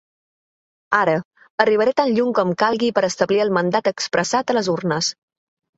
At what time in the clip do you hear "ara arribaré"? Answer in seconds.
0.99-1.93